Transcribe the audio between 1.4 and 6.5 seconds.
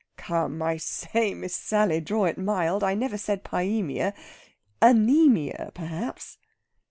Sally, draw it mild. I never said pyæmia. _An_æmia, perhaps...."